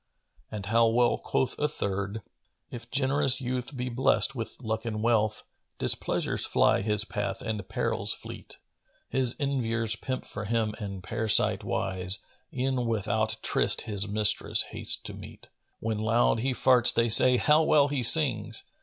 And 0.49 0.65
how 0.65 0.87
well 0.87 1.19
quoth 1.19 1.59
a 1.59 1.67
third, 1.67 2.23
"If 2.71 2.89
generous 2.89 3.39
youth 3.39 3.77
be 3.77 3.87
blessed 3.87 4.33
with 4.33 4.59
luck 4.63 4.83
and 4.83 5.03
wealth, 5.03 5.43
* 5.61 5.77
Displeasures 5.83 6.47
fly 6.47 6.81
his 6.81 7.05
path 7.05 7.41
and 7.43 7.69
perils 7.69 8.11
fleet: 8.15 8.57
His 9.09 9.35
enviers 9.39 9.95
pimp 9.95 10.25
for 10.25 10.45
him 10.45 10.73
and 10.79 11.03
par'site 11.03 11.63
wise 11.63 12.17
* 12.37 12.51
E'en 12.51 12.87
without 12.87 13.37
tryst 13.43 13.81
his 13.81 14.07
mistress 14.07 14.63
hastes 14.73 14.99
to 15.03 15.13
meet. 15.13 15.49
When 15.79 15.99
loud 15.99 16.39
he 16.39 16.49
farts 16.51 16.91
they 16.91 17.07
say 17.07 17.37
'How 17.37 17.61
well 17.61 17.87
he 17.89 18.01
sings!' 18.01 18.63